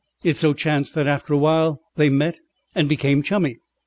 It 0.23 0.35
so 0.35 0.53
chanced 0.55 0.95
that 0.95 1.05
after 1.05 1.31
a 1.31 1.37
while 1.37 1.79
they 1.95 2.09
met 2.09 2.39
and 2.73 2.89
became 2.89 3.21
chummy. 3.21 3.59